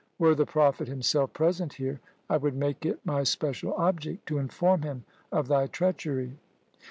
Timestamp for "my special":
3.05-3.75